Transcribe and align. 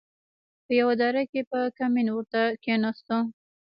په 0.65 0.71
يوه 0.79 0.93
دره 1.01 1.21
کښې 1.31 1.41
په 1.51 1.59
کمين 1.77 2.07
ورته 2.11 2.41
کښېناستو. 2.63 3.19